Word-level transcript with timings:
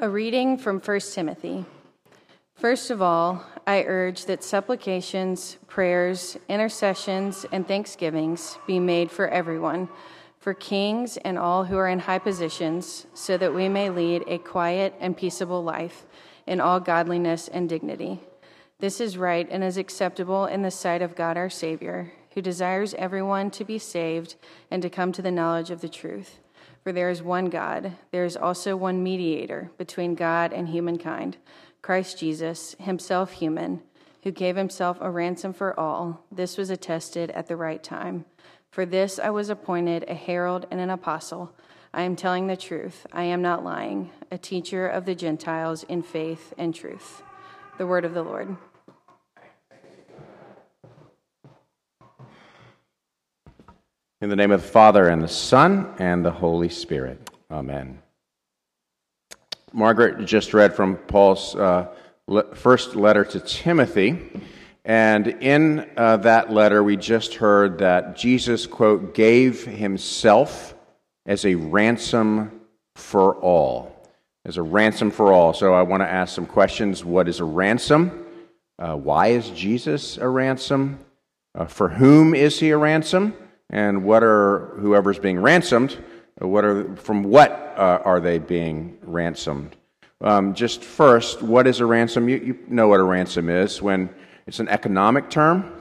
A 0.00 0.08
reading 0.08 0.56
from 0.56 0.78
1 0.78 1.00
Timothy. 1.12 1.64
First 2.54 2.92
of 2.92 3.02
all, 3.02 3.44
I 3.66 3.82
urge 3.82 4.26
that 4.26 4.44
supplications, 4.44 5.58
prayers, 5.66 6.36
intercessions, 6.48 7.44
and 7.50 7.66
thanksgivings 7.66 8.60
be 8.64 8.78
made 8.78 9.10
for 9.10 9.26
everyone, 9.26 9.88
for 10.38 10.54
kings 10.54 11.16
and 11.16 11.36
all 11.36 11.64
who 11.64 11.76
are 11.76 11.88
in 11.88 11.98
high 11.98 12.20
positions, 12.20 13.08
so 13.12 13.36
that 13.38 13.52
we 13.52 13.68
may 13.68 13.90
lead 13.90 14.22
a 14.28 14.38
quiet 14.38 14.94
and 15.00 15.16
peaceable 15.16 15.64
life 15.64 16.06
in 16.46 16.60
all 16.60 16.78
godliness 16.78 17.48
and 17.48 17.68
dignity. 17.68 18.20
This 18.78 19.00
is 19.00 19.18
right 19.18 19.48
and 19.50 19.64
is 19.64 19.76
acceptable 19.76 20.46
in 20.46 20.62
the 20.62 20.70
sight 20.70 21.02
of 21.02 21.16
God 21.16 21.36
our 21.36 21.50
Savior, 21.50 22.12
who 22.34 22.40
desires 22.40 22.94
everyone 22.94 23.50
to 23.50 23.64
be 23.64 23.80
saved 23.80 24.36
and 24.70 24.80
to 24.80 24.90
come 24.90 25.10
to 25.10 25.22
the 25.22 25.32
knowledge 25.32 25.72
of 25.72 25.80
the 25.80 25.88
truth. 25.88 26.38
For 26.88 26.92
there 26.94 27.10
is 27.10 27.22
one 27.22 27.50
God, 27.50 27.92
there 28.12 28.24
is 28.24 28.34
also 28.34 28.74
one 28.74 29.02
mediator 29.02 29.70
between 29.76 30.14
God 30.14 30.54
and 30.54 30.66
humankind, 30.66 31.36
Christ 31.82 32.18
Jesus, 32.18 32.74
himself 32.78 33.32
human, 33.32 33.82
who 34.22 34.30
gave 34.30 34.56
himself 34.56 34.96
a 35.02 35.10
ransom 35.10 35.52
for 35.52 35.78
all. 35.78 36.24
This 36.32 36.56
was 36.56 36.70
attested 36.70 37.30
at 37.32 37.46
the 37.46 37.56
right 37.56 37.82
time. 37.82 38.24
For 38.70 38.86
this 38.86 39.18
I 39.18 39.28
was 39.28 39.50
appointed 39.50 40.06
a 40.08 40.14
herald 40.14 40.66
and 40.70 40.80
an 40.80 40.88
apostle. 40.88 41.54
I 41.92 42.04
am 42.04 42.16
telling 42.16 42.46
the 42.46 42.56
truth, 42.56 43.06
I 43.12 43.24
am 43.24 43.42
not 43.42 43.62
lying, 43.62 44.10
a 44.30 44.38
teacher 44.38 44.88
of 44.88 45.04
the 45.04 45.14
Gentiles 45.14 45.82
in 45.90 46.02
faith 46.02 46.54
and 46.56 46.74
truth. 46.74 47.20
The 47.76 47.86
word 47.86 48.06
of 48.06 48.14
the 48.14 48.22
Lord. 48.22 48.56
In 54.20 54.30
the 54.30 54.34
name 54.34 54.50
of 54.50 54.62
the 54.62 54.68
Father, 54.68 55.08
and 55.08 55.22
the 55.22 55.28
Son, 55.28 55.94
and 56.00 56.24
the 56.24 56.32
Holy 56.32 56.68
Spirit. 56.68 57.30
Amen. 57.52 58.02
Margaret 59.72 60.26
just 60.26 60.52
read 60.52 60.74
from 60.74 60.96
Paul's 60.96 61.54
uh, 61.54 61.86
le- 62.26 62.52
first 62.56 62.96
letter 62.96 63.24
to 63.24 63.38
Timothy. 63.38 64.18
And 64.84 65.28
in 65.28 65.88
uh, 65.96 66.16
that 66.16 66.52
letter, 66.52 66.82
we 66.82 66.96
just 66.96 67.34
heard 67.34 67.78
that 67.78 68.16
Jesus, 68.16 68.66
quote, 68.66 69.14
gave 69.14 69.64
himself 69.64 70.74
as 71.24 71.44
a 71.44 71.54
ransom 71.54 72.62
for 72.96 73.36
all. 73.36 74.04
As 74.44 74.56
a 74.56 74.62
ransom 74.62 75.12
for 75.12 75.32
all. 75.32 75.52
So 75.52 75.74
I 75.74 75.82
want 75.82 76.02
to 76.02 76.08
ask 76.08 76.34
some 76.34 76.46
questions. 76.46 77.04
What 77.04 77.28
is 77.28 77.38
a 77.38 77.44
ransom? 77.44 78.26
Uh, 78.80 78.96
why 78.96 79.28
is 79.28 79.50
Jesus 79.50 80.16
a 80.18 80.26
ransom? 80.26 80.98
Uh, 81.54 81.66
for 81.66 81.90
whom 81.90 82.34
is 82.34 82.58
he 82.58 82.70
a 82.70 82.76
ransom? 82.76 83.34
And 83.70 84.04
what 84.04 84.22
are 84.22 84.74
whoever's 84.78 85.18
being 85.18 85.40
ransomed 85.40 85.96
what 86.40 86.64
are 86.64 86.94
from 86.96 87.24
what 87.24 87.74
uh, 87.76 88.00
are 88.04 88.20
they 88.20 88.38
being 88.38 88.98
ransomed? 89.02 89.76
Um, 90.20 90.54
just 90.54 90.82
first 90.82 91.42
what 91.42 91.66
is 91.66 91.80
a 91.80 91.86
ransom? 91.86 92.28
You, 92.28 92.36
you, 92.38 92.58
know 92.68 92.88
what 92.88 93.00
a 93.00 93.04
ransom 93.04 93.48
is. 93.48 93.82
When 93.82 94.10
it's 94.46 94.60
an 94.60 94.68
economic 94.68 95.30
term 95.30 95.72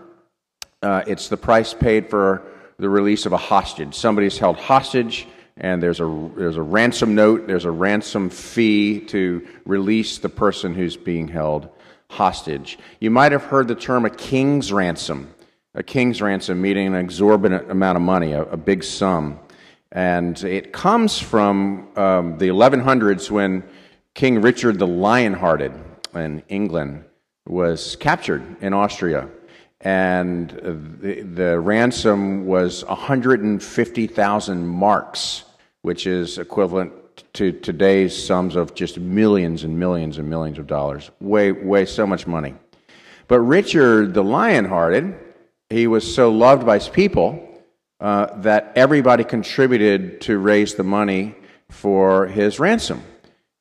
uh, 0.82 1.04
it's 1.08 1.28
the 1.28 1.38
price 1.38 1.74
paid 1.74 2.10
for 2.10 2.44
the 2.78 2.90
release 2.90 3.26
of 3.26 3.34
a 3.34 3.38
hostage. 3.38 3.96
Somebody's 3.96 4.38
held 4.38 4.58
hostage 4.58 5.28
and 5.58 5.82
there's 5.82 6.00
a 6.00 6.30
there's 6.36 6.58
a 6.58 6.62
ransom 6.62 7.16
note 7.16 7.48
there's 7.48 7.66
a 7.66 7.72
ransom 7.72 8.30
fee 8.30 9.00
to 9.00 9.48
release 9.66 10.18
the 10.18 10.30
person 10.30 10.74
who's 10.74 10.98
being 10.98 11.28
held 11.28 11.70
hostage. 12.10 12.80
You 13.00 13.12
might 13.12 13.32
have 13.32 13.44
heard 13.44 13.68
the 13.68 13.76
term 13.76 14.06
a 14.06 14.10
king's 14.10 14.72
ransom 14.72 15.34
a 15.78 15.84
king's 15.84 16.22
ransom, 16.24 16.60
meaning 16.60 16.88
an 16.88 16.96
exorbitant 16.96 17.70
amount 17.70 17.96
of 17.96 18.02
money, 18.02 18.32
a, 18.34 18.42
a 18.46 18.58
big 18.58 18.84
sum. 18.84 19.40
And 19.92 20.44
it 20.44 20.74
comes 20.74 21.20
from 21.20 21.88
um, 21.96 22.38
the 22.40 22.48
1100s 22.48 23.30
when 23.30 23.64
King 24.16 24.42
Richard 24.42 24.80
the 24.80 24.88
Lionhearted 24.88 25.72
in 26.16 26.42
England 26.50 27.06
was 27.46 27.96
captured 27.96 28.44
in 28.60 28.74
Austria. 28.74 29.30
And 29.82 30.50
the, 30.50 31.22
the 31.22 31.60
ransom 31.60 32.48
was 32.48 32.84
150,000 32.86 34.68
marks, 34.68 35.44
which 35.84 36.08
is 36.08 36.40
equivalent 36.40 36.92
to 37.34 37.52
today's 37.52 38.26
sums 38.26 38.56
of 38.56 38.74
just 38.74 38.98
millions 38.98 39.64
and 39.64 39.78
millions 39.78 40.18
and 40.18 40.28
millions 40.28 40.58
of 40.58 40.66
dollars. 40.66 41.12
Way, 41.22 41.52
way 41.52 41.86
so 41.86 42.08
much 42.08 42.26
money. 42.26 42.56
But 43.28 43.42
Richard 43.42 44.16
the 44.16 44.24
Lionhearted, 44.24 45.27
he 45.70 45.88
was 45.88 46.16
so 46.16 46.32
loved 46.32 46.66
by 46.66 46.76
his 46.76 46.88
people 46.88 47.44
uh, 48.00 48.28
that 48.42 48.72
everybody 48.76 49.24
contributed 49.24 50.22
to 50.22 50.38
raise 50.38 50.76
the 50.76 50.84
money 50.84 51.36
for 51.70 52.28
his 52.28 52.60
ransom. 52.60 53.02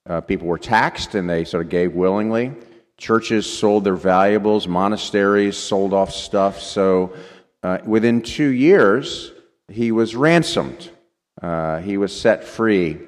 Uh, 0.08 0.20
people 0.20 0.46
were 0.46 0.58
taxed 0.58 1.14
and 1.14 1.28
they 1.28 1.44
sort 1.44 1.64
of 1.64 1.70
gave 1.70 1.94
willingly. 1.94 2.52
Churches 2.96 3.50
sold 3.50 3.84
their 3.84 3.96
valuables, 3.96 4.68
monasteries 4.68 5.56
sold 5.56 5.92
off 5.92 6.12
stuff. 6.12 6.60
So 6.60 7.14
uh, 7.62 7.78
within 7.84 8.22
two 8.22 8.48
years, 8.48 9.32
he 9.68 9.90
was 9.90 10.14
ransomed. 10.14 10.90
Uh, 11.42 11.80
he 11.80 11.96
was 11.96 12.18
set 12.18 12.44
free 12.44 12.98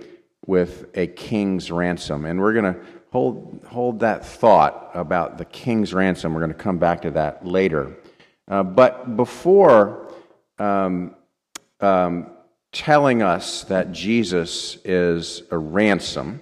with 0.47 0.87
a 0.95 1.07
king's 1.07 1.71
ransom. 1.71 2.25
And 2.25 2.41
we're 2.41 2.53
going 2.53 2.75
to 2.75 2.81
hold, 3.13 3.65
hold 3.67 4.01
that 4.01 4.27
thought 4.27 4.91
about 4.95 5.39
the 5.39 5.45
king's 5.45 5.95
ransom. 5.95 6.35
We're 6.35 6.41
going 6.41 6.53
to 6.53 6.59
come 6.59 6.79
back 6.79 7.03
to 7.03 7.13
that 7.13 7.47
later. 7.47 7.97
Uh, 8.49 8.63
but 8.63 9.17
before 9.17 10.11
um, 10.59 11.15
um, 11.81 12.31
telling 12.73 13.23
us 13.23 13.65
that 13.65 13.93
Jesus 13.93 14.79
is 14.85 15.43
a 15.51 15.59
ransom, 15.59 16.41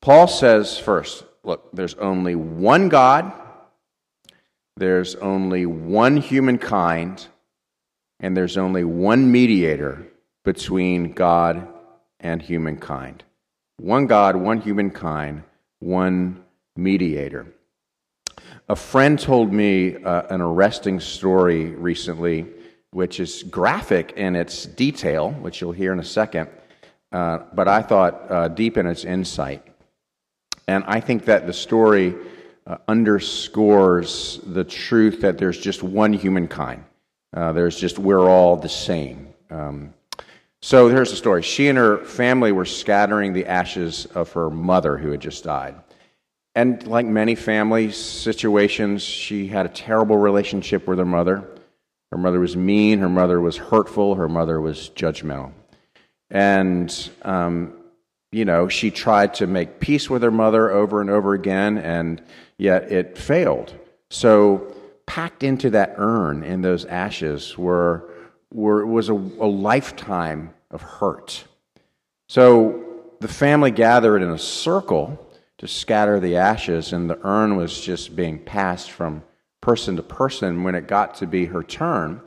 Paul 0.00 0.28
says 0.28 0.78
first, 0.78 1.24
look, 1.42 1.68
there's 1.72 1.94
only 1.94 2.34
one 2.34 2.88
God, 2.88 3.32
there's 4.76 5.16
only 5.16 5.66
one 5.66 6.16
humankind, 6.18 7.26
and 8.20 8.36
there's 8.36 8.56
only 8.56 8.84
one 8.84 9.30
mediator 9.30 10.06
between 10.44 11.12
God 11.12 11.66
and 12.20 12.40
humankind. 12.40 13.24
One 13.78 14.06
God, 14.06 14.36
one 14.36 14.60
humankind, 14.60 15.42
one 15.80 16.44
mediator. 16.76 17.46
A 18.70 18.76
friend 18.76 19.18
told 19.18 19.50
me 19.50 19.96
uh, 19.96 20.24
an 20.28 20.42
arresting 20.42 21.00
story 21.00 21.70
recently, 21.70 22.46
which 22.90 23.18
is 23.18 23.42
graphic 23.44 24.12
in 24.18 24.36
its 24.36 24.66
detail, 24.66 25.30
which 25.30 25.62
you'll 25.62 25.72
hear 25.72 25.90
in 25.90 26.00
a 26.00 26.04
second, 26.04 26.50
uh, 27.10 27.38
but 27.54 27.66
I 27.66 27.80
thought 27.80 28.30
uh, 28.30 28.48
deep 28.48 28.76
in 28.76 28.86
its 28.86 29.06
insight. 29.06 29.66
And 30.66 30.84
I 30.86 31.00
think 31.00 31.24
that 31.24 31.46
the 31.46 31.52
story 31.54 32.14
uh, 32.66 32.76
underscores 32.86 34.38
the 34.44 34.64
truth 34.64 35.22
that 35.22 35.38
there's 35.38 35.58
just 35.58 35.82
one 35.82 36.12
humankind. 36.12 36.84
Uh, 37.34 37.52
there's 37.52 37.80
just, 37.80 37.98
we're 37.98 38.28
all 38.28 38.56
the 38.56 38.68
same. 38.68 39.28
Um, 39.48 39.94
so 40.60 40.88
here's 40.88 41.08
the 41.08 41.16
story. 41.16 41.40
She 41.40 41.68
and 41.68 41.78
her 41.78 42.04
family 42.04 42.52
were 42.52 42.66
scattering 42.66 43.32
the 43.32 43.46
ashes 43.46 44.04
of 44.14 44.30
her 44.32 44.50
mother 44.50 44.98
who 44.98 45.10
had 45.10 45.20
just 45.20 45.44
died. 45.44 45.74
And 46.58 46.84
like 46.88 47.06
many 47.06 47.36
family 47.36 47.92
situations, 47.92 49.04
she 49.04 49.46
had 49.46 49.64
a 49.64 49.68
terrible 49.68 50.16
relationship 50.16 50.88
with 50.88 50.98
her 50.98 51.04
mother. 51.04 51.48
Her 52.10 52.18
mother 52.18 52.40
was 52.40 52.56
mean, 52.56 52.98
her 52.98 53.08
mother 53.08 53.40
was 53.40 53.56
hurtful, 53.56 54.16
her 54.16 54.28
mother 54.28 54.60
was 54.60 54.90
judgmental. 54.96 55.52
And, 56.32 57.10
um, 57.22 57.74
you 58.32 58.44
know, 58.44 58.66
she 58.66 58.90
tried 58.90 59.34
to 59.34 59.46
make 59.46 59.78
peace 59.78 60.10
with 60.10 60.20
her 60.24 60.32
mother 60.32 60.68
over 60.68 61.00
and 61.00 61.10
over 61.10 61.32
again, 61.32 61.78
and 61.78 62.20
yet 62.56 62.90
it 62.90 63.16
failed. 63.16 63.72
So, 64.10 64.74
packed 65.06 65.44
into 65.44 65.70
that 65.70 65.94
urn 65.96 66.42
in 66.42 66.62
those 66.62 66.84
ashes 66.86 67.56
were, 67.56 68.12
were 68.52 68.84
was 68.84 69.10
a, 69.10 69.14
a 69.14 69.46
lifetime 69.46 70.52
of 70.72 70.82
hurt. 70.82 71.44
So, 72.28 72.82
the 73.20 73.28
family 73.28 73.70
gathered 73.70 74.22
in 74.22 74.30
a 74.30 74.38
circle 74.38 75.24
to 75.58 75.68
scatter 75.68 76.20
the 76.20 76.36
ashes, 76.36 76.92
and 76.92 77.10
the 77.10 77.18
urn 77.22 77.56
was 77.56 77.80
just 77.80 78.16
being 78.16 78.38
passed 78.38 78.90
from 78.90 79.22
person 79.60 79.96
to 79.96 80.02
person. 80.02 80.62
When 80.62 80.74
it 80.74 80.86
got 80.86 81.16
to 81.16 81.26
be 81.26 81.46
her 81.46 81.62
turn, 81.62 82.20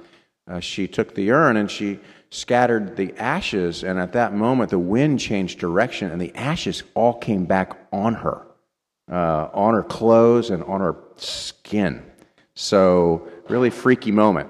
uh, 0.47 0.59
she 0.59 0.87
took 0.87 1.15
the 1.15 1.31
urn 1.31 1.57
and 1.57 1.71
she 1.71 1.99
scattered 2.29 2.95
the 2.95 3.13
ashes, 3.17 3.83
and 3.83 3.99
at 3.99 4.13
that 4.13 4.33
moment, 4.33 4.69
the 4.69 4.79
wind 4.79 5.19
changed 5.19 5.59
direction, 5.59 6.11
and 6.11 6.21
the 6.21 6.33
ashes 6.35 6.83
all 6.93 7.13
came 7.13 7.45
back 7.45 7.77
on 7.91 8.13
her, 8.15 8.41
uh, 9.11 9.49
on 9.53 9.73
her 9.73 9.83
clothes 9.83 10.49
and 10.49 10.63
on 10.63 10.79
her 10.79 10.95
skin. 11.17 12.03
So, 12.55 13.27
really 13.49 13.69
freaky 13.69 14.11
moment. 14.11 14.49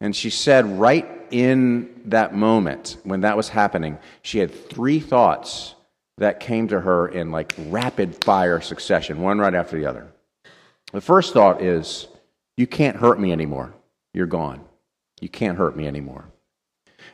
And 0.00 0.14
she 0.14 0.30
said, 0.30 0.66
right 0.78 1.08
in 1.30 2.02
that 2.06 2.34
moment, 2.34 2.98
when 3.04 3.20
that 3.22 3.36
was 3.36 3.48
happening, 3.48 3.98
she 4.22 4.38
had 4.38 4.52
three 4.52 5.00
thoughts 5.00 5.74
that 6.22 6.38
came 6.38 6.68
to 6.68 6.80
her 6.80 7.08
in 7.08 7.32
like 7.32 7.52
rapid 7.66 8.24
fire 8.24 8.60
succession, 8.60 9.20
one 9.20 9.38
right 9.38 9.54
after 9.54 9.76
the 9.76 9.86
other. 9.86 10.06
The 10.92 11.00
first 11.00 11.32
thought 11.32 11.60
is, 11.60 12.06
You 12.56 12.66
can't 12.66 12.96
hurt 12.96 13.18
me 13.18 13.32
anymore. 13.32 13.74
You're 14.14 14.26
gone. 14.26 14.64
You 15.20 15.28
can't 15.28 15.58
hurt 15.58 15.76
me 15.76 15.86
anymore. 15.86 16.24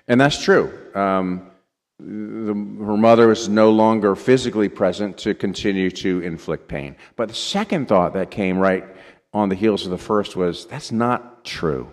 And 0.09 0.21
that's 0.21 0.43
true. 0.43 0.73
Um, 0.95 1.51
the, 1.99 2.53
her 2.53 2.97
mother 2.97 3.29
was 3.29 3.49
no 3.49 3.71
longer 3.71 4.15
physically 4.15 4.69
present 4.69 5.17
to 5.19 5.35
continue 5.35 5.91
to 5.91 6.21
inflict 6.21 6.69
pain. 6.69 6.95
But 7.17 7.29
the 7.29 7.35
second 7.35 7.89
thought 7.89 8.13
that 8.13 8.31
came 8.31 8.59
right 8.59 8.85
on 9.33 9.49
the 9.49 9.55
heels 9.55 9.85
of 9.85 9.91
the 9.91 9.99
first 9.99 10.37
was 10.37 10.67
that's 10.67 10.93
not 10.93 11.45
true. 11.45 11.91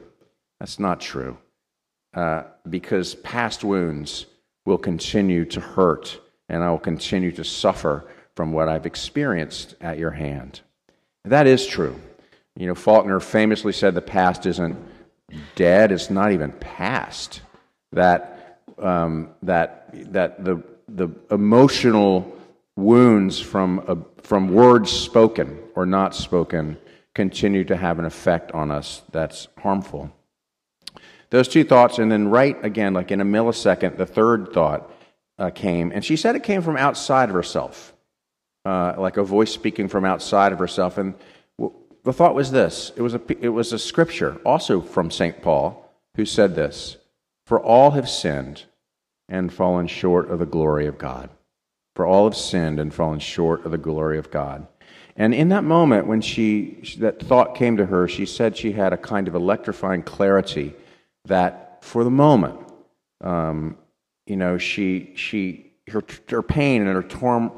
That's 0.59 0.79
not 0.79 0.99
true. 0.99 1.37
Uh, 2.13 2.43
because 2.69 3.15
past 3.15 3.63
wounds 3.63 4.25
will 4.65 4.77
continue 4.77 5.45
to 5.45 5.59
hurt, 5.59 6.19
and 6.49 6.63
I 6.63 6.69
will 6.69 6.79
continue 6.79 7.31
to 7.33 7.43
suffer 7.43 8.05
from 8.35 8.51
what 8.51 8.69
I've 8.69 8.85
experienced 8.85 9.75
at 9.81 9.97
your 9.97 10.11
hand. 10.11 10.61
That 11.23 11.47
is 11.47 11.65
true. 11.65 11.99
You 12.55 12.67
know, 12.67 12.75
Faulkner 12.75 13.19
famously 13.19 13.73
said 13.73 13.95
the 13.95 14.01
past 14.01 14.45
isn't 14.45 14.77
dead, 15.55 15.91
it's 15.91 16.09
not 16.09 16.31
even 16.31 16.51
past. 16.53 17.41
That, 17.91 18.61
um, 18.77 19.29
that, 19.43 19.89
that 20.13 20.43
the, 20.43 20.63
the 20.87 21.09
emotional 21.31 22.37
wounds 22.75 23.39
from, 23.39 23.83
uh, 23.87 23.95
from 24.21 24.49
words 24.49 24.91
spoken 24.91 25.59
or 25.75 25.85
not 25.85 26.13
spoken 26.13 26.77
continue 27.13 27.63
to 27.63 27.75
have 27.75 27.97
an 27.99 28.05
effect 28.05 28.51
on 28.51 28.71
us 28.71 29.01
that's 29.11 29.47
harmful. 29.57 30.11
Those 31.29 31.47
two 31.47 31.63
thoughts, 31.63 31.97
and 31.97 32.11
then 32.11 32.27
right 32.27 32.63
again, 32.63 32.93
like 32.93 33.11
in 33.11 33.21
a 33.21 33.25
millisecond, 33.25 33.97
the 33.97 34.05
third 34.05 34.53
thought 34.53 34.91
uh, 35.37 35.49
came, 35.49 35.91
and 35.91 36.03
she 36.03 36.15
said 36.15 36.35
it 36.35 36.43
came 36.43 36.61
from 36.61 36.77
outside 36.77 37.29
of 37.29 37.35
herself, 37.35 37.93
uh, 38.65 38.95
like 38.97 39.17
a 39.17 39.23
voice 39.23 39.51
speaking 39.51 39.87
from 39.87 40.05
outside 40.05 40.53
of 40.53 40.59
herself. 40.59 40.97
And 40.97 41.15
the 42.03 42.13
thought 42.13 42.35
was 42.35 42.51
this 42.51 42.91
it 42.95 43.01
was, 43.01 43.13
a, 43.13 43.21
it 43.43 43.49
was 43.49 43.73
a 43.73 43.79
scripture, 43.79 44.37
also 44.45 44.81
from 44.81 45.11
St. 45.11 45.41
Paul, 45.41 45.91
who 46.15 46.25
said 46.25 46.55
this 46.55 46.97
For 47.45 47.59
all 47.59 47.91
have 47.91 48.09
sinned 48.09 48.63
and 49.27 49.51
fallen 49.51 49.87
short 49.87 50.29
of 50.29 50.39
the 50.39 50.45
glory 50.45 50.87
of 50.87 50.97
God. 50.97 51.29
For 51.95 52.05
all 52.05 52.25
have 52.25 52.37
sinned 52.37 52.79
and 52.79 52.93
fallen 52.93 53.19
short 53.19 53.65
of 53.65 53.71
the 53.71 53.77
glory 53.77 54.17
of 54.17 54.29
God. 54.29 54.67
And 55.15 55.33
in 55.33 55.49
that 55.49 55.63
moment, 55.63 56.07
when 56.07 56.19
she, 56.19 56.83
that 56.99 57.21
thought 57.21 57.55
came 57.55 57.77
to 57.77 57.85
her, 57.85 58.07
she 58.07 58.25
said 58.25 58.57
she 58.57 58.73
had 58.73 58.91
a 58.91 58.97
kind 58.97 59.29
of 59.29 59.35
electrifying 59.35 60.03
clarity 60.03 60.73
that 61.23 61.79
for 61.81 62.03
the 62.03 62.11
moment, 62.11 62.59
um, 63.21 63.77
you 64.25 64.35
know, 64.35 64.57
she, 64.57 65.11
she, 65.15 65.71
her, 65.89 66.03
her 66.29 66.41
pain 66.41 66.85
and 66.85 66.95
her 66.95 67.03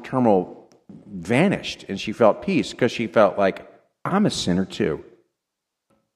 turmoil 0.02 0.68
vanished 1.06 1.84
and 1.88 2.00
she 2.00 2.12
felt 2.12 2.42
peace 2.42 2.72
because 2.72 2.92
she 2.92 3.06
felt 3.06 3.38
like 3.38 3.70
I'm 4.04 4.26
a 4.26 4.30
sinner 4.30 4.64
too. 4.64 5.04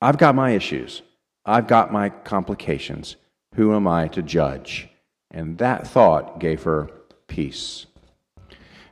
I've 0.01 0.19
got 0.19 0.35
my 0.35 0.51
issues, 0.51 1.03
I've 1.45 1.67
got 1.67 1.93
my 1.93 2.09
complications. 2.11 3.17
Who 3.55 3.75
am 3.75 3.87
I 3.87 4.09
to 4.09 4.23
judge? 4.23 4.89
And 5.31 5.59
that 5.59 5.87
thought 5.87 6.41
gave 6.41 6.63
her 6.63 6.91
peace. 7.27 7.87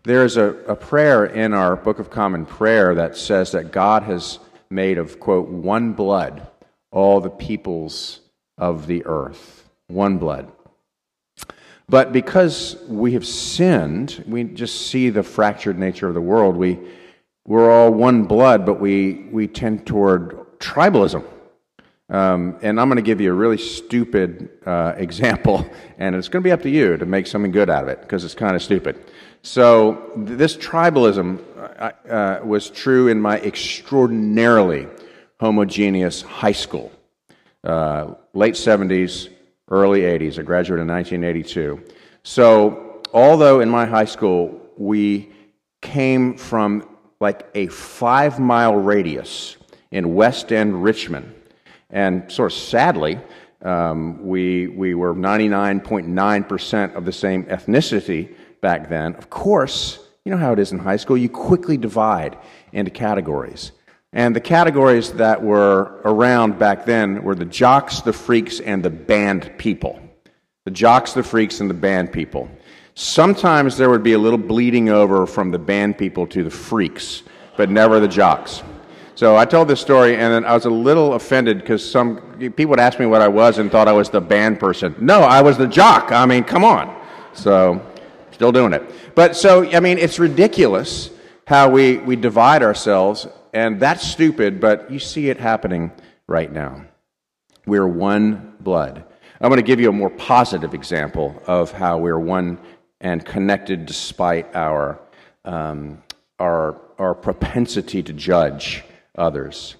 There 0.04 0.24
is 0.24 0.36
a, 0.36 0.48
a 0.66 0.76
prayer 0.76 1.24
in 1.24 1.54
our 1.54 1.76
Book 1.76 1.98
of 1.98 2.10
Common 2.10 2.44
Prayer 2.44 2.94
that 2.94 3.16
says 3.16 3.52
that 3.52 3.72
God 3.72 4.02
has 4.02 4.38
made 4.70 4.98
of, 4.98 5.18
quote, 5.18 5.48
one 5.48 5.92
blood 5.92 6.46
all 6.92 7.20
the 7.20 7.30
peoples 7.30 8.20
of 8.58 8.86
the 8.86 9.04
earth. 9.06 9.68
One 9.86 10.18
blood. 10.18 10.50
But 11.90 12.12
because 12.12 12.76
we 12.86 13.14
have 13.14 13.26
sinned, 13.26 14.22
we 14.28 14.44
just 14.44 14.86
see 14.86 15.10
the 15.10 15.24
fractured 15.24 15.76
nature 15.76 16.06
of 16.06 16.14
the 16.14 16.20
world. 16.20 16.56
We, 16.56 16.78
we're 17.44 17.68
all 17.68 17.92
one 17.92 18.26
blood, 18.26 18.64
but 18.64 18.78
we, 18.78 19.26
we 19.32 19.48
tend 19.48 19.86
toward 19.86 20.58
tribalism. 20.60 21.24
Um, 22.08 22.56
and 22.62 22.80
I'm 22.80 22.88
going 22.88 22.96
to 22.96 23.02
give 23.02 23.20
you 23.20 23.32
a 23.32 23.34
really 23.34 23.58
stupid 23.58 24.50
uh, 24.64 24.94
example, 24.98 25.68
and 25.98 26.14
it's 26.14 26.28
going 26.28 26.44
to 26.44 26.46
be 26.46 26.52
up 26.52 26.62
to 26.62 26.70
you 26.70 26.96
to 26.96 27.06
make 27.06 27.26
something 27.26 27.50
good 27.50 27.68
out 27.68 27.82
of 27.82 27.88
it 27.88 28.02
because 28.02 28.24
it's 28.24 28.34
kind 28.34 28.54
of 28.54 28.62
stupid. 28.62 29.10
So, 29.42 30.12
this 30.16 30.56
tribalism 30.56 31.40
uh, 31.56 31.90
uh, 32.08 32.40
was 32.44 32.70
true 32.70 33.08
in 33.08 33.20
my 33.20 33.40
extraordinarily 33.40 34.86
homogeneous 35.40 36.22
high 36.22 36.52
school, 36.52 36.92
uh, 37.64 38.14
late 38.32 38.54
70s, 38.54 39.28
early 39.70 40.00
80s. 40.00 40.38
I 40.38 40.42
graduated 40.42 40.82
in 40.82 40.88
1982. 40.88 41.82
So, 42.22 43.02
although 43.12 43.60
in 43.60 43.68
my 43.68 43.86
high 43.86 44.04
school 44.04 44.60
we 44.76 45.30
came 45.80 46.36
from 46.36 46.88
like 47.20 47.46
a 47.54 47.66
five 47.68 48.38
mile 48.40 48.74
radius 48.74 49.56
in 49.90 50.14
West 50.14 50.52
End, 50.52 50.82
Richmond. 50.82 51.34
And 51.90 52.30
sort 52.30 52.52
of 52.52 52.58
sadly, 52.58 53.18
um, 53.62 54.26
we, 54.26 54.68
we 54.68 54.94
were 54.94 55.14
99.9% 55.14 56.94
of 56.94 57.04
the 57.04 57.12
same 57.12 57.44
ethnicity 57.44 58.34
back 58.60 58.88
then. 58.88 59.14
Of 59.16 59.28
course, 59.28 59.98
you 60.24 60.30
know 60.30 60.38
how 60.38 60.52
it 60.52 60.58
is 60.58 60.72
in 60.72 60.78
high 60.78 60.96
school, 60.96 61.16
you 61.16 61.28
quickly 61.28 61.76
divide 61.76 62.38
into 62.72 62.90
categories. 62.90 63.72
And 64.12 64.34
the 64.34 64.40
categories 64.40 65.12
that 65.12 65.40
were 65.40 66.00
around 66.04 66.58
back 66.58 66.84
then 66.84 67.22
were 67.22 67.36
the 67.36 67.44
jocks, 67.44 68.00
the 68.00 68.12
freaks, 68.12 68.58
and 68.58 68.82
the 68.82 68.90
band 68.90 69.52
people. 69.56 70.00
The 70.64 70.72
jocks, 70.72 71.12
the 71.12 71.22
freaks, 71.22 71.60
and 71.60 71.70
the 71.70 71.74
band 71.74 72.12
people. 72.12 72.50
Sometimes 72.94 73.76
there 73.76 73.88
would 73.88 74.02
be 74.02 74.14
a 74.14 74.18
little 74.18 74.38
bleeding 74.38 74.88
over 74.88 75.26
from 75.26 75.52
the 75.52 75.58
band 75.58 75.96
people 75.96 76.26
to 76.26 76.42
the 76.42 76.50
freaks, 76.50 77.22
but 77.56 77.70
never 77.70 78.00
the 78.00 78.08
jocks. 78.08 78.62
So 79.14 79.36
I 79.36 79.44
told 79.44 79.68
this 79.68 79.80
story, 79.80 80.16
and 80.16 80.32
then 80.32 80.44
I 80.44 80.54
was 80.54 80.64
a 80.64 80.70
little 80.70 81.14
offended 81.14 81.60
because 81.60 81.88
some 81.88 82.16
people 82.38 82.70
would 82.70 82.80
ask 82.80 82.98
me 82.98 83.06
what 83.06 83.22
I 83.22 83.28
was 83.28 83.58
and 83.58 83.70
thought 83.70 83.86
I 83.86 83.92
was 83.92 84.10
the 84.10 84.20
band 84.20 84.58
person. 84.58 84.94
No, 84.98 85.20
I 85.20 85.40
was 85.40 85.56
the 85.56 85.68
jock. 85.68 86.10
I 86.10 86.26
mean, 86.26 86.42
come 86.42 86.64
on. 86.64 87.00
So, 87.32 87.80
still 88.32 88.50
doing 88.50 88.72
it. 88.72 88.82
But 89.14 89.36
so, 89.36 89.70
I 89.70 89.78
mean, 89.78 89.98
it's 89.98 90.18
ridiculous 90.18 91.10
how 91.46 91.68
we, 91.68 91.98
we 91.98 92.16
divide 92.16 92.62
ourselves, 92.62 93.28
and 93.52 93.80
that's 93.80 94.06
stupid, 94.06 94.60
but 94.60 94.90
you 94.90 94.98
see 94.98 95.30
it 95.30 95.38
happening 95.38 95.90
right 96.26 96.52
now. 96.52 96.84
We're 97.66 97.86
one 97.86 98.54
blood. 98.60 99.04
I'm 99.40 99.48
going 99.48 99.60
to 99.60 99.66
give 99.66 99.80
you 99.80 99.88
a 99.88 99.92
more 99.92 100.10
positive 100.10 100.74
example 100.74 101.42
of 101.46 101.72
how 101.72 101.98
we're 101.98 102.18
one 102.18 102.58
and 103.00 103.24
connected 103.24 103.86
despite 103.86 104.54
our, 104.54 105.00
um, 105.44 106.02
our, 106.38 106.80
our 106.98 107.14
propensity 107.14 108.02
to 108.02 108.12
judge 108.12 108.84
others. 109.16 109.76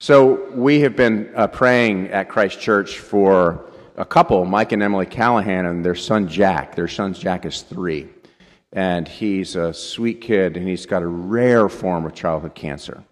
So 0.00 0.50
we 0.52 0.80
have 0.80 0.96
been 0.96 1.30
uh, 1.34 1.46
praying 1.46 2.08
at 2.08 2.28
Christ 2.28 2.60
Church 2.60 2.98
for 2.98 3.70
a 3.96 4.04
couple, 4.04 4.44
Mike 4.44 4.72
and 4.72 4.82
Emily 4.82 5.06
Callahan, 5.06 5.66
and 5.66 5.84
their 5.84 5.94
son 5.94 6.26
Jack. 6.26 6.74
Their 6.74 6.88
son 6.88 7.14
Jack 7.14 7.44
is 7.46 7.62
three. 7.62 8.08
And 8.72 9.06
he's 9.06 9.54
a 9.54 9.72
sweet 9.72 10.20
kid, 10.20 10.56
and 10.56 10.66
he's 10.66 10.84
got 10.84 11.02
a 11.02 11.06
rare 11.06 11.68
form 11.68 12.04
of 12.04 12.14
childhood 12.14 12.54
cancer. 12.54 13.04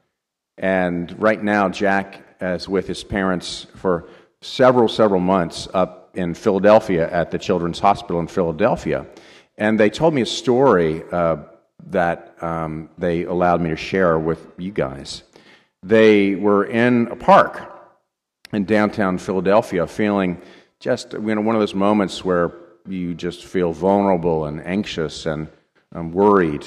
And 0.63 1.21
right 1.21 1.43
now, 1.43 1.69
Jack 1.69 2.25
is 2.41 2.69
with 2.69 2.87
his 2.87 3.03
parents 3.03 3.67
for 3.75 4.09
several, 4.41 4.89
several 4.89 5.21
months 5.21 5.69
up 5.75 6.11
in 6.15 6.35
Philadelphia 6.35 7.11
at 7.11 7.33
the 7.33 7.39
Children's 7.39 7.81
Hospital 7.81 8.21
in 8.21 8.29
Philadelphia. 8.29 9.05
And 9.59 9.79
they 9.79 9.91
told 9.91 10.15
me 10.15 10.23
a 10.23 10.27
story 10.27 11.03
uh, 11.11 11.39
that 11.91 12.37
um, 12.43 12.89
they 12.97 13.25
allowed 13.25 13.61
me 13.61 13.71
to 13.71 13.77
share 13.77 14.19
with 14.19 14.47
you 14.57 14.71
guys. 14.71 15.25
They 15.83 16.37
were 16.37 16.65
in 16.65 17.09
a 17.09 17.17
park 17.17 17.69
in 18.53 18.65
downtown 18.65 19.19
Philadelphia 19.19 19.87
feeling 19.89 20.41
just 20.79 21.13
you 21.13 21.21
know, 21.21 21.41
one 21.41 21.57
of 21.57 21.61
those 21.61 21.75
moments 21.75 22.25
where 22.25 22.53
you 22.87 23.15
just 23.15 23.45
feel 23.45 23.73
vulnerable 23.73 24.45
and 24.45 24.65
anxious 24.65 25.27
and 25.27 25.49
um, 25.93 26.13
worried. 26.13 26.67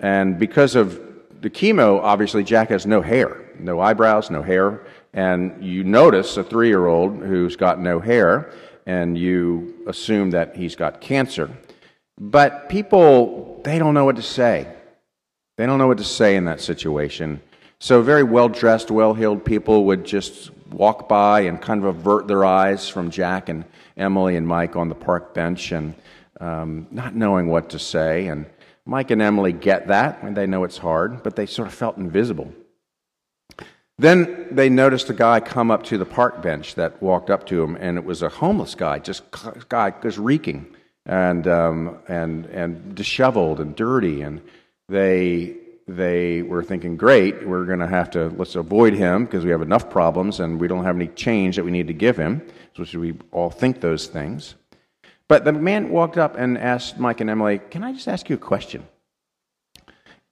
And 0.00 0.38
because 0.38 0.74
of 0.74 1.00
the 1.46 1.50
chemo, 1.50 2.00
obviously, 2.02 2.42
Jack 2.42 2.70
has 2.70 2.86
no 2.86 3.00
hair, 3.00 3.40
no 3.60 3.78
eyebrows, 3.78 4.32
no 4.32 4.42
hair. 4.42 4.84
And 5.12 5.64
you 5.64 5.84
notice 5.84 6.36
a 6.36 6.42
three 6.42 6.66
year 6.66 6.88
old 6.88 7.22
who's 7.22 7.54
got 7.54 7.78
no 7.78 8.00
hair, 8.00 8.50
and 8.84 9.16
you 9.16 9.84
assume 9.86 10.32
that 10.32 10.56
he's 10.56 10.74
got 10.74 11.00
cancer. 11.00 11.48
But 12.18 12.68
people, 12.68 13.60
they 13.62 13.78
don't 13.78 13.94
know 13.94 14.04
what 14.04 14.16
to 14.16 14.22
say. 14.22 14.66
They 15.56 15.66
don't 15.66 15.78
know 15.78 15.86
what 15.86 15.98
to 15.98 16.04
say 16.04 16.34
in 16.34 16.46
that 16.46 16.60
situation. 16.60 17.40
So, 17.78 18.02
very 18.02 18.24
well 18.24 18.48
dressed, 18.48 18.90
well 18.90 19.14
heeled 19.14 19.44
people 19.44 19.84
would 19.84 20.04
just 20.04 20.50
walk 20.72 21.08
by 21.08 21.42
and 21.42 21.62
kind 21.62 21.78
of 21.78 21.86
avert 21.86 22.26
their 22.26 22.44
eyes 22.44 22.88
from 22.88 23.08
Jack 23.08 23.48
and 23.48 23.64
Emily 23.96 24.34
and 24.34 24.48
Mike 24.48 24.74
on 24.74 24.88
the 24.88 24.96
park 24.96 25.32
bench 25.32 25.70
and 25.70 25.94
um, 26.40 26.88
not 26.90 27.14
knowing 27.14 27.46
what 27.46 27.70
to 27.70 27.78
say. 27.78 28.26
And 28.26 28.46
Mike 28.86 29.10
and 29.10 29.20
Emily 29.20 29.52
get 29.52 29.88
that, 29.88 30.22
and 30.22 30.36
they 30.36 30.46
know 30.46 30.64
it's 30.64 30.78
hard, 30.78 31.22
but 31.22 31.36
they 31.36 31.44
sort 31.44 31.68
of 31.68 31.74
felt 31.74 31.96
invisible. 31.96 32.52
Then 33.98 34.48
they 34.50 34.68
noticed 34.68 35.10
a 35.10 35.14
guy 35.14 35.40
come 35.40 35.70
up 35.70 35.82
to 35.84 35.98
the 35.98 36.04
park 36.04 36.42
bench 36.42 36.74
that 36.76 37.02
walked 37.02 37.30
up 37.30 37.46
to 37.46 37.62
him, 37.62 37.76
and 37.80 37.98
it 37.98 38.04
was 38.04 38.22
a 38.22 38.28
homeless 38.28 38.74
guy, 38.74 38.98
just 38.98 39.22
guy 39.68 39.90
just 40.02 40.18
reeking 40.18 40.74
and 41.04 41.46
um, 41.46 41.98
and 42.06 42.46
and 42.46 42.94
disheveled 42.94 43.58
and 43.58 43.74
dirty, 43.74 44.22
and 44.22 44.42
they 44.88 45.56
they 45.88 46.42
were 46.42 46.62
thinking, 46.62 46.96
great, 46.96 47.46
we're 47.46 47.64
going 47.64 47.78
to 47.78 47.86
have 47.86 48.10
to 48.10 48.28
let's 48.30 48.56
avoid 48.56 48.92
him 48.92 49.24
because 49.24 49.44
we 49.44 49.50
have 49.50 49.62
enough 49.62 49.88
problems 49.88 50.40
and 50.40 50.60
we 50.60 50.66
don't 50.68 50.84
have 50.84 50.96
any 50.96 51.08
change 51.08 51.56
that 51.56 51.64
we 51.64 51.70
need 51.70 51.86
to 51.86 51.94
give 51.94 52.16
him. 52.16 52.42
So 52.74 52.98
we 52.98 53.14
all 53.30 53.50
think 53.50 53.80
those 53.80 54.06
things. 54.06 54.56
But 55.28 55.44
the 55.44 55.52
man 55.52 55.90
walked 55.90 56.18
up 56.18 56.36
and 56.36 56.56
asked 56.56 56.98
Mike 56.98 57.20
and 57.20 57.28
Emily, 57.28 57.58
Can 57.70 57.82
I 57.82 57.92
just 57.92 58.08
ask 58.08 58.28
you 58.28 58.36
a 58.36 58.38
question? 58.38 58.86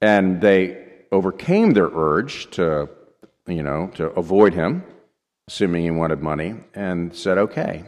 And 0.01 0.39
they 0.39 0.85
overcame 1.11 1.71
their 1.71 1.89
urge 1.93 2.49
to, 2.51 2.89
you 3.47 3.63
know, 3.63 3.91
to 3.95 4.07
avoid 4.11 4.53
him, 4.53 4.83
assuming 5.47 5.83
he 5.83 5.91
wanted 5.91 6.21
money, 6.21 6.55
and 6.73 7.15
said, 7.15 7.37
Okay. 7.37 7.83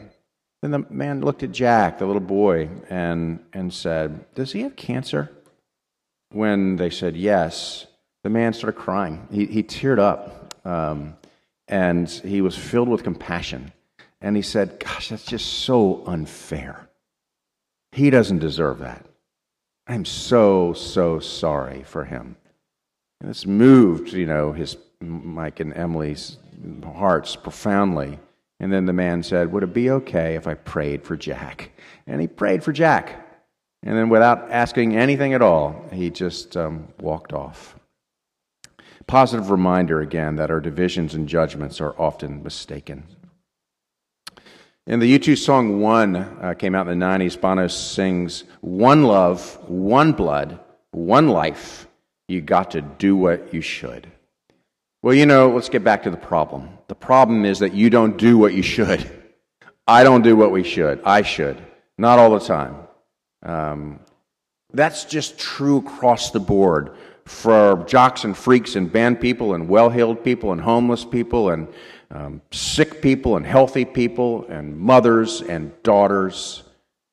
Then 0.60 0.72
the 0.72 0.84
man 0.90 1.20
looked 1.20 1.44
at 1.44 1.52
Jack, 1.52 1.98
the 1.98 2.06
little 2.06 2.20
boy, 2.20 2.68
and, 2.90 3.38
and 3.52 3.72
said, 3.72 4.34
Does 4.34 4.52
he 4.52 4.62
have 4.62 4.76
cancer? 4.76 5.30
When 6.30 6.76
they 6.76 6.90
said 6.90 7.16
yes, 7.16 7.86
the 8.22 8.28
man 8.28 8.52
started 8.52 8.78
crying. 8.78 9.28
He, 9.30 9.46
he 9.46 9.62
teared 9.62 9.98
up, 9.98 10.54
um, 10.66 11.16
and 11.68 12.10
he 12.10 12.40
was 12.40 12.56
filled 12.56 12.88
with 12.88 13.04
compassion. 13.04 13.72
And 14.20 14.34
he 14.34 14.42
said, 14.42 14.80
Gosh, 14.80 15.08
that's 15.10 15.24
just 15.24 15.46
so 15.46 16.02
unfair. 16.06 16.87
He 17.92 18.10
doesn't 18.10 18.38
deserve 18.38 18.78
that. 18.78 19.04
I'm 19.86 20.04
so, 20.04 20.72
so 20.74 21.18
sorry 21.18 21.82
for 21.82 22.04
him. 22.04 22.36
And 23.20 23.30
this 23.30 23.46
moved, 23.46 24.12
you 24.12 24.26
know, 24.26 24.52
his 24.52 24.76
Mike 25.00 25.60
and 25.60 25.74
Emily's 25.76 26.38
hearts 26.84 27.36
profoundly. 27.36 28.18
And 28.60 28.72
then 28.72 28.86
the 28.86 28.92
man 28.92 29.22
said, 29.22 29.52
Would 29.52 29.62
it 29.62 29.72
be 29.72 29.90
okay 29.90 30.34
if 30.34 30.46
I 30.46 30.54
prayed 30.54 31.04
for 31.04 31.16
Jack? 31.16 31.70
And 32.06 32.20
he 32.20 32.26
prayed 32.26 32.62
for 32.62 32.72
Jack. 32.72 33.24
And 33.84 33.96
then, 33.96 34.08
without 34.08 34.50
asking 34.50 34.96
anything 34.96 35.34
at 35.34 35.42
all, 35.42 35.88
he 35.92 36.10
just 36.10 36.56
um, 36.56 36.88
walked 36.98 37.32
off. 37.32 37.76
Positive 39.06 39.50
reminder 39.50 40.00
again 40.00 40.36
that 40.36 40.50
our 40.50 40.60
divisions 40.60 41.14
and 41.14 41.28
judgments 41.28 41.80
are 41.80 41.98
often 41.98 42.42
mistaken. 42.42 43.04
In 44.88 45.00
the 45.00 45.18
U2 45.18 45.36
song 45.36 45.82
One 45.82 46.16
uh, 46.16 46.54
came 46.58 46.74
out 46.74 46.88
in 46.88 46.98
the 46.98 47.04
90s, 47.04 47.38
Bono 47.38 47.66
sings, 47.66 48.44
One 48.62 49.02
love, 49.02 49.58
one 49.68 50.12
blood, 50.12 50.58
one 50.92 51.28
life. 51.28 51.86
You 52.26 52.40
got 52.40 52.70
to 52.70 52.80
do 52.80 53.14
what 53.14 53.52
you 53.52 53.60
should. 53.60 54.10
Well, 55.02 55.12
you 55.12 55.26
know, 55.26 55.50
let's 55.50 55.68
get 55.68 55.84
back 55.84 56.04
to 56.04 56.10
the 56.10 56.16
problem. 56.16 56.70
The 56.88 56.94
problem 56.94 57.44
is 57.44 57.58
that 57.58 57.74
you 57.74 57.90
don't 57.90 58.16
do 58.16 58.38
what 58.38 58.54
you 58.54 58.62
should. 58.62 59.06
I 59.86 60.04
don't 60.04 60.22
do 60.22 60.36
what 60.36 60.52
we 60.52 60.64
should. 60.64 61.02
I 61.04 61.20
should. 61.20 61.62
Not 61.98 62.18
all 62.18 62.30
the 62.30 62.40
time. 62.40 62.76
Um, 63.42 64.00
that's 64.72 65.04
just 65.04 65.38
true 65.38 65.78
across 65.78 66.30
the 66.30 66.40
board 66.40 66.96
for 67.26 67.84
jocks 67.86 68.24
and 68.24 68.34
freaks 68.34 68.74
and 68.74 68.90
band 68.90 69.20
people 69.20 69.52
and 69.52 69.68
well 69.68 69.90
heeled 69.90 70.24
people 70.24 70.50
and 70.50 70.62
homeless 70.62 71.04
people 71.04 71.50
and 71.50 71.68
um, 72.10 72.42
sick 72.50 73.02
people 73.02 73.36
and 73.36 73.46
healthy 73.46 73.84
people 73.84 74.46
and 74.48 74.78
mothers 74.78 75.40
and 75.42 75.72
daughters. 75.82 76.62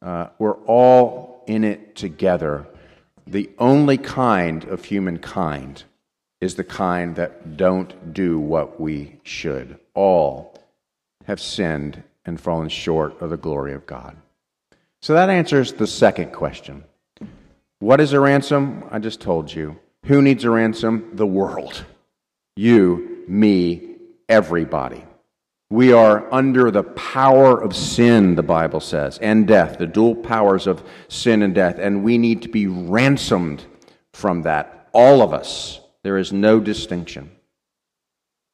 Uh, 0.01 0.27
we're 0.39 0.57
all 0.65 1.43
in 1.47 1.63
it 1.63 1.95
together. 1.95 2.65
The 3.27 3.49
only 3.57 3.97
kind 3.97 4.63
of 4.65 4.85
humankind 4.85 5.83
is 6.41 6.55
the 6.55 6.63
kind 6.63 7.15
that 7.15 7.57
don't 7.57 8.13
do 8.13 8.39
what 8.39 8.79
we 8.79 9.19
should. 9.23 9.79
All 9.93 10.59
have 11.25 11.41
sinned 11.41 12.03
and 12.25 12.39
fallen 12.39 12.69
short 12.69 13.19
of 13.21 13.29
the 13.29 13.37
glory 13.37 13.73
of 13.73 13.85
God. 13.85 14.15
So 15.01 15.13
that 15.13 15.29
answers 15.29 15.73
the 15.73 15.87
second 15.87 16.31
question. 16.31 16.83
What 17.79 17.99
is 17.99 18.13
a 18.13 18.19
ransom? 18.19 18.83
I 18.91 18.99
just 18.99 19.21
told 19.21 19.53
you. 19.53 19.77
Who 20.05 20.21
needs 20.21 20.43
a 20.43 20.49
ransom? 20.49 21.11
The 21.13 21.25
world. 21.25 21.83
You, 22.55 23.23
me, 23.27 23.94
everybody. 24.29 25.03
We 25.69 25.93
are 25.93 26.31
under 26.31 26.69
the 26.69 26.83
power 26.83 27.59
of 27.59 27.75
sin, 27.75 28.35
the 28.35 28.43
Bible 28.43 28.79
says, 28.79 29.17
and 29.17 29.47
death, 29.47 29.79
the 29.79 29.87
dual 29.87 30.15
powers 30.15 30.67
of 30.67 30.83
sin 31.07 31.41
and 31.41 31.55
death, 31.55 31.79
and 31.79 32.03
we 32.03 32.17
need 32.17 32.43
to 32.43 32.49
be 32.49 32.67
ransomed 32.67 33.65
from 34.13 34.43
that. 34.43 34.89
All 34.93 35.21
of 35.21 35.33
us. 35.33 35.81
There 36.03 36.17
is 36.17 36.31
no 36.31 36.59
distinction. 36.59 37.31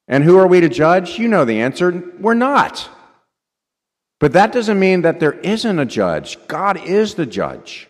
And 0.08 0.24
who 0.24 0.38
are 0.40 0.48
we 0.48 0.62
to 0.62 0.70
judge? 0.70 1.20
You 1.20 1.28
know 1.28 1.46
the 1.46 1.62
answer. 1.62 2.12
We're 2.18 2.34
not. 2.34 2.90
But 4.20 4.34
that 4.34 4.52
doesn't 4.52 4.80
mean 4.80 5.02
that 5.02 5.20
there 5.20 5.34
isn't 5.34 5.80
a 5.80 5.86
judge. 5.86 6.38
God 6.48 6.78
is 6.88 7.16
the 7.16 7.26
judge. 7.26 7.90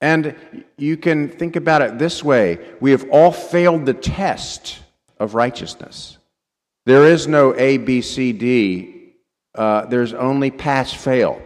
And 0.00 0.36
you 0.76 0.96
can 0.96 1.28
think 1.28 1.56
about 1.56 1.82
it 1.82 1.98
this 1.98 2.22
way 2.22 2.58
we 2.80 2.90
have 2.90 3.08
all 3.10 3.32
failed 3.32 3.86
the 3.86 3.94
test 3.94 4.80
of 5.18 5.34
righteousness. 5.34 6.18
There 6.86 7.06
is 7.06 7.26
no 7.26 7.54
A, 7.54 7.76
B, 7.76 8.00
C, 8.00 8.32
D. 8.32 9.14
Uh, 9.54 9.86
there's 9.86 10.14
only 10.14 10.50
pass 10.50 10.92
fail. 10.92 11.40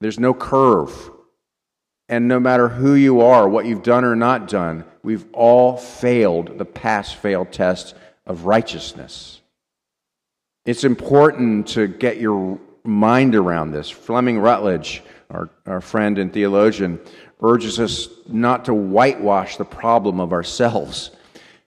There's 0.00 0.20
no 0.20 0.34
curve. 0.34 1.10
And 2.08 2.28
no 2.28 2.38
matter 2.38 2.68
who 2.68 2.94
you 2.94 3.22
are, 3.22 3.48
what 3.48 3.66
you've 3.66 3.82
done 3.82 4.04
or 4.04 4.14
not 4.14 4.46
done, 4.48 4.84
we've 5.02 5.26
all 5.32 5.76
failed 5.76 6.58
the 6.58 6.64
pass 6.64 7.12
fail 7.12 7.44
test 7.44 7.94
of 8.26 8.44
righteousness. 8.44 9.40
It's 10.64 10.84
important 10.84 11.68
to 11.68 11.86
get 11.88 12.18
your 12.18 12.58
mind 12.84 13.34
around 13.34 13.72
this. 13.72 13.90
Fleming 13.90 14.38
Rutledge, 14.38 15.02
our, 15.30 15.50
our 15.66 15.80
friend 15.80 16.18
and 16.18 16.32
theologian, 16.32 17.00
urges 17.40 17.80
us 17.80 18.08
not 18.28 18.64
to 18.66 18.74
whitewash 18.74 19.56
the 19.56 19.64
problem 19.64 20.20
of 20.20 20.32
ourselves. 20.32 21.10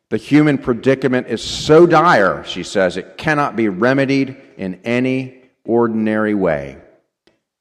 The 0.10 0.18
human 0.18 0.58
predicament 0.58 1.28
is 1.28 1.44
so 1.44 1.86
dire, 1.86 2.44
she 2.44 2.64
says, 2.64 2.98
it 2.98 3.18
cannot 3.18 3.56
be 3.56 3.70
remedied 3.70 4.36
in 4.58 4.82
any 4.84 5.42
ordinary 5.64 6.34
way. 6.34 6.78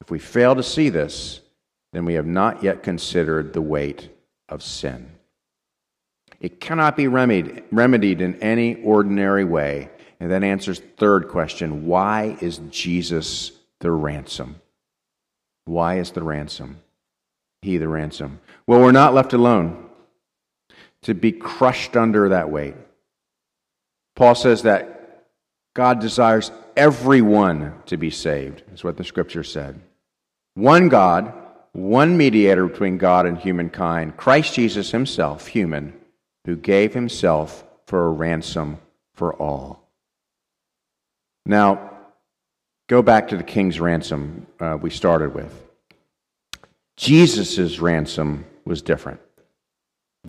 If 0.01 0.09
we 0.09 0.17
fail 0.17 0.55
to 0.55 0.63
see 0.63 0.89
this, 0.89 1.41
then 1.93 2.05
we 2.05 2.15
have 2.15 2.25
not 2.25 2.63
yet 2.63 2.81
considered 2.81 3.53
the 3.53 3.61
weight 3.61 4.09
of 4.47 4.63
sin. 4.63 5.11
It 6.39 6.59
cannot 6.59 6.97
be 6.97 7.07
remedied, 7.07 7.63
remedied 7.71 8.21
in 8.21 8.35
any 8.41 8.81
ordinary 8.81 9.43
way. 9.43 9.89
And 10.19 10.31
that 10.31 10.43
answers 10.43 10.81
third 10.97 11.27
question 11.27 11.85
why 11.85 12.37
is 12.41 12.59
Jesus 12.69 13.51
the 13.79 13.91
ransom? 13.91 14.55
Why 15.65 15.99
is 15.99 16.11
the 16.11 16.23
ransom? 16.23 16.79
He 17.61 17.77
the 17.77 17.87
ransom. 17.87 18.39
Well, 18.65 18.81
we're 18.81 18.91
not 18.91 19.13
left 19.13 19.33
alone 19.33 19.88
to 21.03 21.13
be 21.13 21.31
crushed 21.31 21.95
under 21.95 22.29
that 22.29 22.49
weight. 22.49 22.75
Paul 24.15 24.35
says 24.35 24.63
that 24.63 25.25
God 25.73 25.99
desires 25.99 26.51
everyone 26.75 27.73
to 27.85 27.97
be 27.97 28.09
saved, 28.09 28.63
is 28.73 28.83
what 28.83 28.97
the 28.97 29.03
scripture 29.03 29.43
said. 29.43 29.79
One 30.55 30.89
God, 30.89 31.31
one 31.71 32.17
mediator 32.17 32.67
between 32.67 32.97
God 32.97 33.25
and 33.25 33.37
humankind, 33.37 34.17
Christ 34.17 34.55
Jesus 34.55 34.91
himself, 34.91 35.47
human, 35.47 35.93
who 36.45 36.55
gave 36.55 36.93
himself 36.93 37.63
for 37.85 38.07
a 38.07 38.11
ransom 38.11 38.79
for 39.13 39.33
all. 39.35 39.87
Now, 41.45 41.91
go 42.87 43.01
back 43.01 43.29
to 43.29 43.37
the 43.37 43.43
king's 43.43 43.79
ransom 43.79 44.47
uh, 44.59 44.77
we 44.81 44.89
started 44.89 45.33
with. 45.33 45.53
Jesus' 46.97 47.79
ransom 47.79 48.45
was 48.65 48.81
different. 48.81 49.21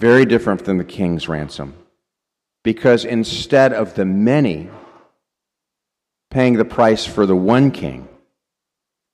Very 0.00 0.24
different 0.24 0.64
than 0.64 0.78
the 0.78 0.84
king's 0.84 1.28
ransom. 1.28 1.74
Because 2.64 3.04
instead 3.04 3.74
of 3.74 3.94
the 3.94 4.06
many 4.06 4.70
paying 6.30 6.54
the 6.54 6.64
price 6.64 7.04
for 7.04 7.26
the 7.26 7.36
one 7.36 7.70
king, 7.70 8.08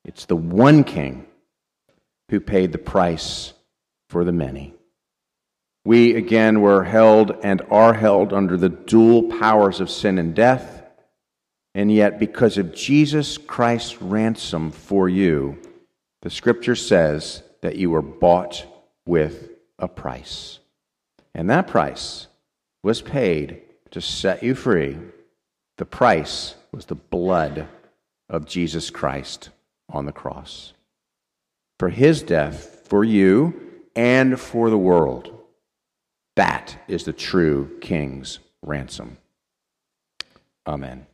it's 0.05 0.27
the 0.27 0.37
one 0.37 0.85
king 0.85 1.27
who 2.29 2.39
paid 2.39 2.71
the 2.71 2.79
price 2.79 3.53
for 4.11 4.23
the 4.23 4.31
many. 4.31 4.75
We 5.85 6.15
again 6.15 6.61
were 6.61 6.85
held 6.85 7.33
and 7.43 7.63
are 7.69 7.95
held 7.95 8.33
under 8.33 8.57
the 8.57 8.69
dual 8.69 9.25
powers 9.25 9.81
of 9.81 9.91
sin 9.91 10.19
and 10.19 10.37
death. 10.37 10.85
And 11.75 11.91
yet, 11.91 12.21
because 12.21 12.59
of 12.59 12.73
Jesus 12.73 13.39
Christ's 13.39 14.01
ransom 14.01 14.71
for 14.71 15.09
you, 15.09 15.59
the 16.23 16.31
scripture 16.31 16.77
says 16.77 17.43
that 17.63 17.75
you 17.75 17.91
were 17.91 18.03
bought 18.03 18.65
with 19.05 19.51
a 19.81 19.89
price. 19.89 20.61
And 21.37 21.51
that 21.51 21.67
price 21.67 22.29
was 22.83 23.03
paid 23.03 23.61
to 23.91 24.01
set 24.01 24.43
you 24.43 24.55
free. 24.55 24.97
The 25.77 25.85
price 25.85 26.55
was 26.73 26.87
the 26.87 26.95
blood 26.95 27.69
of 28.31 28.47
Jesus 28.47 28.89
Christ 28.89 29.51
on 29.91 30.07
the 30.07 30.13
cross. 30.13 30.73
For 31.79 31.91
his 31.91 32.23
death, 32.23 32.89
for 32.89 33.05
you, 33.05 33.83
and 33.95 34.41
for 34.41 34.71
the 34.71 34.79
world. 34.79 35.31
That 36.37 36.79
is 36.89 37.05
the 37.05 37.13
true 37.13 37.79
king's 37.83 38.39
ransom. 38.63 39.19
Amen. 40.67 41.07